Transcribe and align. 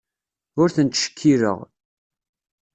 Ur 0.61 0.69
ten-ttcekkileɣ. 0.75 1.59